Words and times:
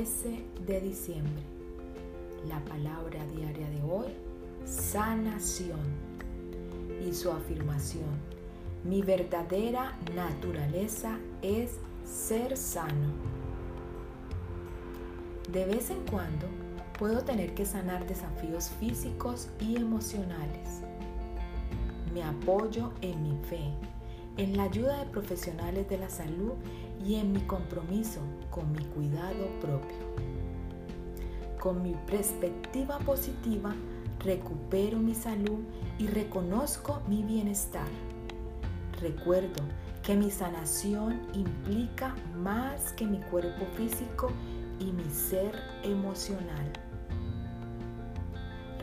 de 0.00 0.80
diciembre. 0.80 1.42
La 2.48 2.58
palabra 2.64 3.22
diaria 3.36 3.68
de 3.68 3.82
hoy, 3.82 4.06
sanación. 4.64 5.78
Y 7.06 7.12
su 7.12 7.30
afirmación, 7.30 8.08
mi 8.82 9.02
verdadera 9.02 9.98
naturaleza 10.14 11.18
es 11.42 11.72
ser 12.06 12.56
sano. 12.56 13.12
De 15.52 15.66
vez 15.66 15.90
en 15.90 16.02
cuando 16.06 16.46
puedo 16.98 17.22
tener 17.22 17.52
que 17.52 17.66
sanar 17.66 18.06
desafíos 18.06 18.70
físicos 18.80 19.48
y 19.60 19.76
emocionales. 19.76 20.80
Me 22.14 22.22
apoyo 22.22 22.92
en 23.02 23.22
mi 23.22 23.36
fe, 23.44 23.70
en 24.40 24.56
la 24.56 24.62
ayuda 24.62 24.96
de 24.96 25.10
profesionales 25.10 25.86
de 25.90 25.98
la 25.98 26.08
salud 26.08 26.54
y 27.04 27.16
en 27.16 27.32
mi 27.32 27.40
compromiso 27.40 28.20
con 28.50 28.72
mi 28.72 28.82
cuidado 28.86 29.46
propio. 29.60 29.98
Con 31.60 31.82
mi 31.82 31.94
perspectiva 32.06 32.98
positiva, 33.00 33.74
recupero 34.20 34.98
mi 34.98 35.14
salud 35.14 35.58
y 35.98 36.06
reconozco 36.06 37.02
mi 37.06 37.22
bienestar. 37.22 37.86
Recuerdo 39.02 39.62
que 40.02 40.16
mi 40.16 40.30
sanación 40.30 41.20
implica 41.34 42.14
más 42.34 42.94
que 42.94 43.04
mi 43.04 43.20
cuerpo 43.20 43.66
físico 43.76 44.30
y 44.78 44.86
mi 44.86 45.10
ser 45.10 45.54
emocional. 45.82 46.72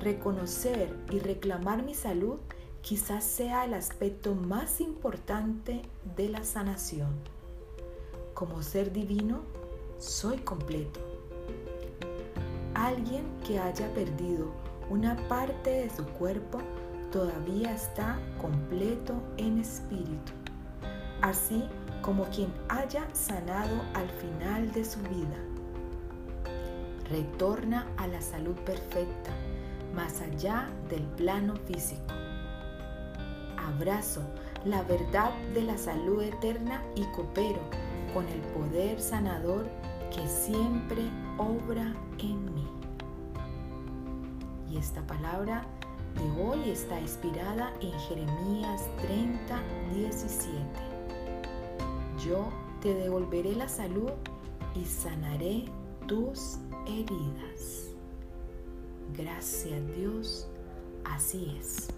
Reconocer 0.04 0.96
y 1.10 1.18
reclamar 1.18 1.82
mi 1.82 1.96
salud 1.96 2.38
quizás 2.82 3.24
sea 3.24 3.66
el 3.66 3.74
aspecto 3.74 4.36
más 4.36 4.82
importante 4.82 5.82
de 6.16 6.30
la 6.30 6.44
sanación. 6.44 7.16
Como 8.34 8.62
ser 8.62 8.92
divino, 8.94 9.42
soy 9.98 10.38
completo. 10.38 11.00
Alguien 12.74 13.26
que 13.46 13.60
haya 13.60 13.92
perdido 13.94 14.52
una 14.90 15.16
parte 15.28 15.70
de 15.70 15.90
su 15.90 16.06
cuerpo 16.06 16.60
todavía 17.12 17.74
está 17.74 18.20
completo 18.40 19.16
en 19.38 19.60
espíritu, 19.60 20.32
así 21.22 21.64
como 22.02 22.26
quien 22.26 22.54
haya 22.70 23.08
sanado 23.14 23.82
al 23.94 24.10
final 24.10 24.72
de 24.72 24.86
su 24.86 25.00
vida. 25.00 25.38
Retorna 27.10 27.88
a 27.98 28.08
la 28.08 28.22
salud 28.22 28.56
perfecta, 28.58 29.32
más 29.96 30.22
allá 30.22 30.70
del 30.90 31.02
plano 31.02 31.56
físico. 31.66 32.14
Abrazo 33.78 34.22
la 34.66 34.82
verdad 34.82 35.32
de 35.54 35.62
la 35.62 35.78
salud 35.78 36.24
eterna 36.24 36.82
y 36.96 37.04
coopero 37.16 37.60
con 38.12 38.28
el 38.28 38.40
poder 38.42 39.00
sanador 39.00 39.68
que 40.10 40.28
siempre 40.28 41.04
obra 41.38 41.94
en 42.18 42.56
mí. 42.56 42.68
Y 44.72 44.78
esta 44.78 45.06
palabra 45.06 45.64
de 46.16 46.42
hoy 46.42 46.72
está 46.72 47.00
inspirada 47.00 47.72
en 47.80 47.92
Jeremías 48.00 48.82
30, 49.04 49.62
17. 49.94 50.58
Yo 52.26 52.50
te 52.82 52.96
devolveré 52.96 53.56
la 53.56 53.70
salud 53.70 54.10
y 54.74 54.86
sanaré 54.86 55.66
tus 56.08 56.58
heridas. 56.88 57.92
Gracias 59.16 59.80
Dios, 59.96 60.48
así 61.06 61.56
es. 61.60 61.90